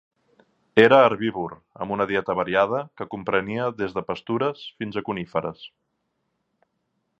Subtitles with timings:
[0.83, 1.53] Era herbívor,
[1.85, 5.65] amb una dieta variada que comprenia des de pastures fins a coníferes.